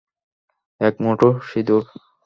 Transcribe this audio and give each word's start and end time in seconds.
এক 0.81 0.95
মুঠো 1.03 1.29
সিঁদুর। 1.47 1.83